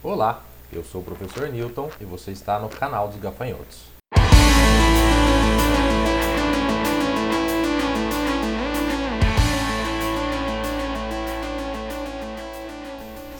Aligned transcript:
Olá, 0.00 0.44
eu 0.72 0.84
sou 0.84 1.00
o 1.00 1.04
professor 1.04 1.48
Newton 1.48 1.90
e 2.00 2.04
você 2.04 2.30
está 2.30 2.56
no 2.60 2.68
canal 2.68 3.08
dos 3.08 3.18
Gafanhotos. 3.18 3.80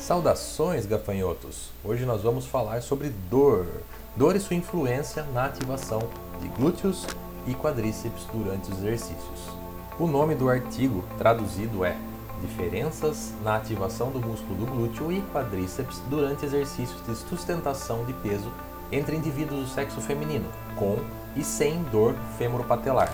Saudações, 0.00 0.84
gafanhotos! 0.84 1.70
Hoje 1.84 2.04
nós 2.04 2.22
vamos 2.24 2.44
falar 2.44 2.82
sobre 2.82 3.10
dor. 3.30 3.68
Dor 4.16 4.34
e 4.34 4.40
sua 4.40 4.56
influência 4.56 5.22
na 5.32 5.44
ativação 5.44 6.00
de 6.40 6.48
glúteos 6.48 7.06
e 7.46 7.54
quadríceps 7.54 8.24
durante 8.32 8.68
os 8.72 8.78
exercícios. 8.78 9.48
O 9.96 10.08
nome 10.08 10.34
do 10.34 10.50
artigo 10.50 11.04
traduzido 11.18 11.84
é 11.84 11.96
Diferenças 12.40 13.32
na 13.42 13.56
ativação 13.56 14.10
do 14.10 14.20
músculo 14.20 14.54
do 14.54 14.66
glúteo 14.66 15.10
e 15.10 15.20
quadríceps 15.32 16.00
durante 16.08 16.44
exercícios 16.44 17.04
de 17.04 17.14
sustentação 17.16 18.04
de 18.04 18.12
peso 18.12 18.52
entre 18.92 19.16
indivíduos 19.16 19.60
do 19.60 19.74
sexo 19.74 20.00
feminino, 20.00 20.48
com 20.76 20.98
e 21.36 21.42
sem 21.42 21.82
dor 21.84 22.14
femoropatelar. 22.38 23.12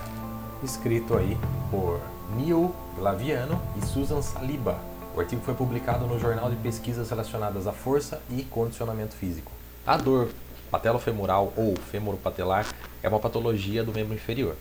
Escrito 0.63 1.17
aí 1.17 1.37
por 1.71 1.99
Neil 2.35 2.73
Glaviano 2.95 3.59
e 3.77 3.85
Susan 3.85 4.21
Saliba. 4.21 4.79
O 5.15 5.19
artigo 5.19 5.41
foi 5.41 5.53
publicado 5.53 6.05
no 6.05 6.19
Jornal 6.19 6.49
de 6.49 6.55
Pesquisas 6.57 7.09
Relacionadas 7.09 7.67
à 7.67 7.71
Força 7.71 8.21
e 8.29 8.43
Condicionamento 8.43 9.15
Físico. 9.15 9.51
A 9.87 9.97
dor 9.97 10.29
patelofemoral 10.69 11.53
ou 11.55 11.75
femoropatelar 11.91 12.65
é 13.01 13.09
uma 13.09 13.19
patologia 13.19 13.83
do 13.83 13.93
membro 13.93 14.13
inferior. 14.13 14.55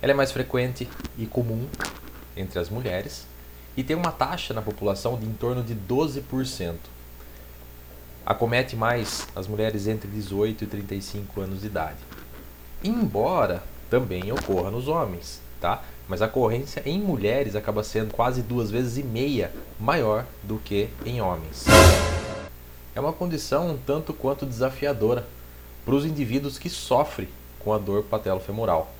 Ela 0.00 0.12
é 0.12 0.14
mais 0.14 0.32
frequente 0.32 0.88
e 1.16 1.26
comum 1.26 1.66
entre 2.36 2.58
as 2.58 2.70
mulheres 2.70 3.26
e 3.76 3.82
tem 3.82 3.96
uma 3.96 4.10
taxa 4.10 4.52
na 4.52 4.62
população 4.62 5.18
de 5.18 5.26
em 5.26 5.32
torno 5.32 5.62
de 5.62 5.74
12%. 5.74 6.74
Acomete 8.26 8.76
mais 8.76 9.26
as 9.34 9.46
mulheres 9.46 9.86
entre 9.86 10.08
18 10.08 10.64
e 10.64 10.66
35 10.66 11.40
anos 11.40 11.60
de 11.60 11.66
idade. 11.66 11.98
Embora 12.82 13.62
também 13.88 14.30
ocorra 14.32 14.70
nos 14.70 14.86
homens, 14.86 15.40
tá? 15.60 15.82
Mas 16.06 16.22
a 16.22 16.26
ocorrência 16.26 16.82
em 16.84 17.00
mulheres 17.00 17.56
acaba 17.56 17.82
sendo 17.82 18.12
quase 18.12 18.42
duas 18.42 18.70
vezes 18.70 18.98
e 18.98 19.02
meia 19.02 19.52
maior 19.78 20.24
do 20.42 20.58
que 20.58 20.88
em 21.04 21.20
homens. 21.20 21.64
É 22.94 23.00
uma 23.00 23.12
condição 23.12 23.70
um 23.70 23.78
tanto 23.78 24.12
quanto 24.12 24.44
desafiadora 24.44 25.26
para 25.84 25.94
os 25.94 26.04
indivíduos 26.04 26.58
que 26.58 26.68
sofrem 26.68 27.28
com 27.58 27.72
a 27.72 27.78
dor 27.78 28.02
patelofemoral. 28.02 28.92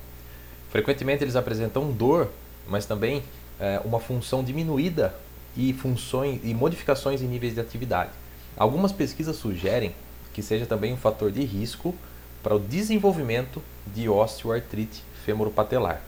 Frequentemente 0.71 1.23
eles 1.23 1.35
apresentam 1.35 1.91
dor, 1.91 2.29
mas 2.67 2.85
também 2.85 3.23
é, 3.59 3.81
uma 3.83 3.99
função 3.99 4.43
diminuída 4.43 5.13
e 5.55 5.73
funções 5.73 6.39
e 6.43 6.53
modificações 6.53 7.21
em 7.21 7.27
níveis 7.27 7.53
de 7.53 7.59
atividade. 7.59 8.11
Algumas 8.55 8.91
pesquisas 8.91 9.35
sugerem 9.35 9.93
que 10.33 10.41
seja 10.41 10.65
também 10.65 10.93
um 10.93 10.97
fator 10.97 11.31
de 11.31 11.43
risco 11.43 11.95
para 12.41 12.55
o 12.55 12.59
desenvolvimento 12.59 13.61
de 13.87 14.07
osteoartrite 14.07 15.03
femoropatelar. 15.25 16.01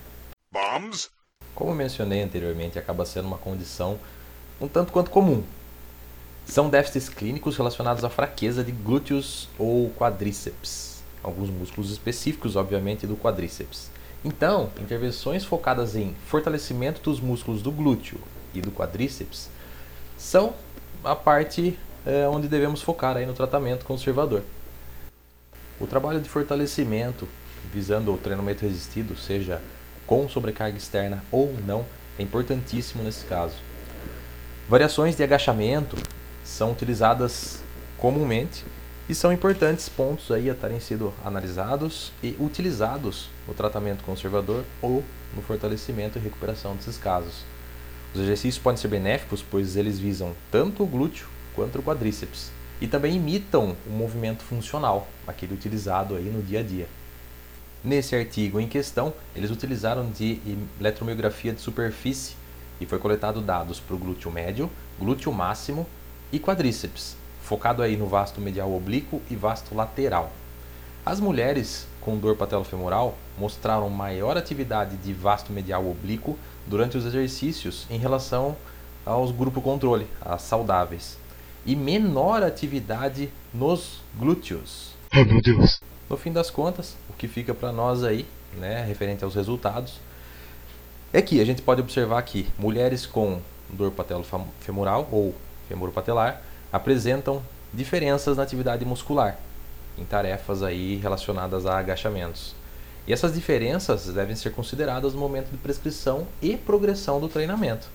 Bombs? 0.51 1.09
Como 1.53 1.75
mencionei 1.75 2.21
anteriormente, 2.21 2.79
acaba 2.79 3.05
sendo 3.05 3.27
uma 3.27 3.37
condição 3.37 3.99
um 4.59 4.67
tanto 4.67 4.91
quanto 4.91 5.09
comum. 5.09 5.43
São 6.45 6.69
déficits 6.69 7.09
clínicos 7.09 7.57
relacionados 7.57 8.03
à 8.03 8.09
fraqueza 8.09 8.63
de 8.63 8.71
glúteos 8.71 9.47
ou 9.57 9.89
quadríceps, 9.91 11.03
alguns 11.23 11.49
músculos 11.49 11.91
específicos, 11.91 12.55
obviamente, 12.55 13.07
do 13.07 13.15
quadríceps. 13.15 13.89
Então, 14.23 14.69
intervenções 14.79 15.43
focadas 15.43 15.95
em 15.95 16.15
fortalecimento 16.27 17.01
dos 17.01 17.19
músculos 17.19 17.61
do 17.61 17.71
glúteo 17.71 18.19
e 18.53 18.61
do 18.61 18.71
quadríceps 18.71 19.49
são 20.17 20.53
a 21.03 21.15
parte 21.15 21.77
é, 22.05 22.27
onde 22.27 22.47
devemos 22.47 22.81
focar 22.81 23.17
aí 23.17 23.25
no 23.25 23.33
tratamento 23.33 23.83
conservador. 23.83 24.43
O 25.79 25.87
trabalho 25.87 26.19
de 26.19 26.29
fortalecimento, 26.29 27.27
visando 27.73 28.13
o 28.13 28.17
treinamento 28.17 28.63
resistido, 28.63 29.17
seja 29.17 29.59
com 30.05 30.29
sobrecarga 30.29 30.77
externa 30.77 31.23
ou 31.31 31.55
não, 31.65 31.83
é 32.19 32.21
importantíssimo 32.21 33.03
nesse 33.03 33.25
caso. 33.25 33.55
Variações 34.69 35.15
de 35.15 35.23
agachamento 35.23 35.97
são 36.43 36.71
utilizadas 36.71 37.59
comumente 37.97 38.63
e 39.11 39.13
são 39.15 39.33
importantes 39.33 39.89
pontos 39.89 40.31
aí 40.31 40.49
a 40.49 40.53
estarem 40.53 40.79
sendo 40.79 41.13
analisados 41.25 42.13
e 42.23 42.33
utilizados 42.39 43.27
no 43.45 43.53
tratamento 43.53 44.05
conservador 44.05 44.63
ou 44.81 45.03
no 45.35 45.41
fortalecimento 45.41 46.17
e 46.17 46.21
recuperação 46.21 46.77
desses 46.77 46.97
casos. 46.97 47.43
Os 48.15 48.21
exercícios 48.21 48.63
podem 48.63 48.77
ser 48.77 48.87
benéficos, 48.87 49.43
pois 49.43 49.75
eles 49.75 49.99
visam 49.99 50.33
tanto 50.49 50.81
o 50.81 50.87
glúteo 50.87 51.27
quanto 51.53 51.77
o 51.77 51.83
quadríceps 51.83 52.53
e 52.79 52.87
também 52.87 53.17
imitam 53.17 53.75
o 53.85 53.89
movimento 53.89 54.43
funcional, 54.43 55.09
aquele 55.27 55.55
utilizado 55.55 56.15
aí 56.15 56.29
no 56.29 56.41
dia 56.41 56.61
a 56.61 56.63
dia. 56.63 56.87
Nesse 57.83 58.15
artigo 58.15 58.61
em 58.61 58.67
questão, 58.69 59.13
eles 59.35 59.51
utilizaram 59.51 60.09
de 60.09 60.39
eletromiografia 60.79 61.51
de 61.51 61.59
superfície 61.59 62.37
e 62.79 62.85
foi 62.85 62.97
coletado 62.97 63.41
dados 63.41 63.77
para 63.77 63.93
o 63.93 63.99
glúteo 63.99 64.31
médio, 64.31 64.71
glúteo 64.97 65.33
máximo 65.33 65.85
e 66.31 66.39
quadríceps, 66.39 67.19
focado 67.41 67.81
aí 67.81 67.97
no 67.97 68.07
vasto 68.07 68.39
medial 68.39 68.73
oblíquo 68.73 69.21
e 69.29 69.35
vasto 69.35 69.75
lateral. 69.75 70.31
As 71.05 71.19
mulheres 71.19 71.87
com 71.99 72.17
dor 72.17 72.35
patelofemoral 72.35 73.15
mostraram 73.37 73.89
maior 73.89 74.37
atividade 74.37 74.97
de 74.97 75.13
vasto 75.13 75.51
medial 75.51 75.87
oblíquo 75.87 76.37
durante 76.67 76.97
os 76.97 77.05
exercícios 77.05 77.85
em 77.89 77.97
relação 77.97 78.55
aos 79.05 79.31
grupo 79.31 79.61
controle, 79.61 80.07
as 80.21 80.43
saudáveis, 80.43 81.17
e 81.65 81.75
menor 81.75 82.43
atividade 82.43 83.31
nos 83.53 84.01
glúteos. 84.17 84.93
Ai 85.11 85.23
meu 85.23 85.41
Deus! 85.41 85.79
No 86.09 86.17
fim 86.17 86.31
das 86.31 86.49
contas, 86.49 86.95
o 87.09 87.13
que 87.13 87.27
fica 87.27 87.53
para 87.53 87.71
nós 87.71 88.03
aí, 88.03 88.25
né, 88.57 88.83
referente 88.83 89.23
aos 89.23 89.35
resultados, 89.35 89.99
é 91.13 91.21
que 91.21 91.41
a 91.41 91.45
gente 91.45 91.61
pode 91.61 91.81
observar 91.81 92.21
que 92.23 92.47
mulheres 92.57 93.05
com 93.05 93.39
dor 93.69 93.91
patelofemoral 93.91 95.07
ou 95.11 95.35
femoropatelar 95.67 96.41
apresentam 96.71 97.41
diferenças 97.73 98.37
na 98.37 98.43
atividade 98.43 98.85
muscular 98.85 99.37
em 99.97 100.05
tarefas 100.05 100.63
aí 100.63 100.95
relacionadas 100.97 101.65
a 101.65 101.77
agachamentos. 101.77 102.55
E 103.07 103.13
essas 103.13 103.33
diferenças 103.33 104.05
devem 104.07 104.35
ser 104.35 104.51
consideradas 104.51 105.13
no 105.13 105.19
momento 105.19 105.49
de 105.49 105.57
prescrição 105.57 106.27
e 106.41 106.55
progressão 106.55 107.19
do 107.19 107.27
treinamento. 107.27 107.87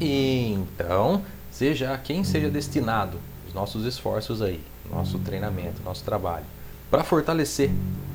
Então, 0.00 1.22
seja 1.50 1.96
quem 1.98 2.24
seja 2.24 2.50
destinado 2.50 3.18
os 3.46 3.54
nossos 3.54 3.84
esforços 3.84 4.42
aí, 4.42 4.60
nosso 4.90 5.18
treinamento, 5.20 5.82
nosso 5.82 6.04
trabalho, 6.04 6.44
para 6.90 7.02
fortalecer 7.02 7.70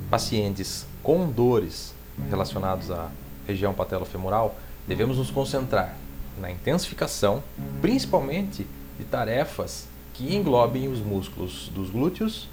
pacientes 0.10 0.86
com 1.02 1.30
dores 1.30 1.94
relacionados 2.30 2.92
à 2.92 3.10
região 3.48 3.74
patelofemoral, 3.74 4.56
devemos 4.88 5.18
nos 5.18 5.32
concentrar 5.32 5.96
na 6.40 6.52
intensificação, 6.52 7.44
principalmente 7.82 8.66
de 8.98 9.06
tarefas 9.06 9.88
que 10.14 10.36
englobem 10.36 10.88
os 10.88 11.00
músculos 11.00 11.70
dos 11.74 11.90
glúteos 11.90 12.48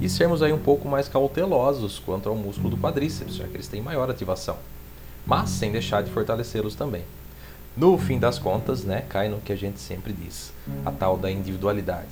e 0.00 0.08
sermos 0.08 0.42
aí 0.42 0.52
um 0.52 0.58
pouco 0.58 0.88
mais 0.88 1.08
cautelosos 1.08 2.00
quanto 2.04 2.28
ao 2.28 2.34
músculo 2.34 2.70
do 2.70 2.76
quadríceps, 2.76 3.36
já 3.36 3.46
que 3.46 3.54
eles 3.54 3.68
têm 3.68 3.80
maior 3.80 4.10
ativação, 4.10 4.56
mas 5.24 5.50
sem 5.50 5.70
deixar 5.70 6.02
de 6.02 6.10
fortalecê-los 6.10 6.74
também. 6.74 7.04
No 7.76 7.96
fim 7.96 8.18
das 8.18 8.38
contas, 8.38 8.84
né, 8.84 9.04
cai 9.08 9.28
no 9.28 9.40
que 9.40 9.52
a 9.52 9.56
gente 9.56 9.78
sempre 9.78 10.12
diz, 10.12 10.52
a 10.84 10.90
tal 10.90 11.16
da 11.16 11.30
individualidade. 11.30 12.08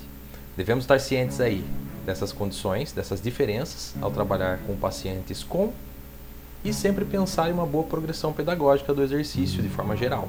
Devemos 0.57 0.85
estar 0.85 1.01
cientes 1.01 1.41
aí 1.41 1.65
dessas 2.07 2.33
condições, 2.33 2.93
dessas 2.93 3.21
diferenças 3.21 3.95
ao 4.01 4.11
trabalhar 4.11 4.59
com 4.67 4.77
pacientes 4.77 5.43
com 5.43 5.73
e 6.65 6.73
sempre 6.73 7.05
pensar 7.05 7.51
em 7.51 7.53
uma 7.53 7.67
boa 7.67 7.85
progressão 7.85 8.33
pedagógica 8.33 8.95
do 8.95 9.03
exercício 9.03 9.63
de 9.63 9.69
forma 9.69 9.97
geral 9.97 10.29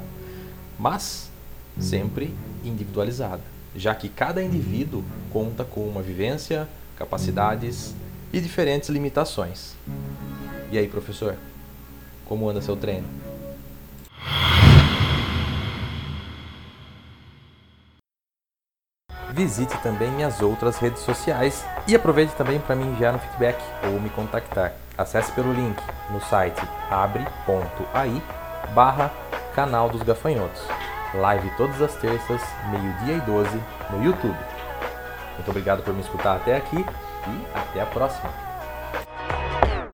mas 0.78 1.30
sempre 1.78 2.34
individualizada, 2.64 3.42
já 3.74 3.94
que 3.94 4.08
cada 4.08 4.42
indivíduo 4.42 5.04
conta 5.32 5.64
com 5.64 5.86
uma 5.86 6.02
vivência, 6.02 6.68
capacidades 6.96 7.94
e 8.32 8.40
diferentes 8.40 8.88
limitações. 8.88 9.74
E 10.70 10.78
aí, 10.78 10.88
professor, 10.88 11.36
como 12.26 12.48
anda 12.48 12.60
seu 12.60 12.76
treino? 12.76 13.06
Visite 19.32 19.76
também 19.82 20.10
minhas 20.12 20.40
outras 20.40 20.78
redes 20.78 21.02
sociais 21.02 21.62
e 21.86 21.94
aproveite 21.94 22.34
também 22.34 22.58
para 22.58 22.74
me 22.74 22.84
enviar 22.84 23.14
um 23.14 23.18
feedback 23.18 23.62
ou 23.84 24.00
me 24.00 24.08
contactar. 24.08 24.72
Acesse 24.96 25.30
pelo 25.32 25.52
link 25.52 25.76
no 26.10 26.20
site 26.22 26.58
abre.ai 26.90 28.22
barra 28.74 29.12
canal 29.56 29.88
dos 29.88 30.02
gafanhotos. 30.02 30.62
Live 31.14 31.50
todas 31.56 31.80
as 31.80 31.94
terças, 31.94 32.42
meio-dia 32.70 33.16
e 33.16 33.20
12, 33.22 33.48
no 33.90 34.04
YouTube. 34.04 34.36
Muito 35.34 35.50
obrigado 35.50 35.82
por 35.82 35.94
me 35.94 36.02
escutar 36.02 36.36
até 36.36 36.58
aqui 36.58 36.76
e 36.76 37.58
até 37.58 37.80
a 37.80 37.86
próxima. 37.86 38.45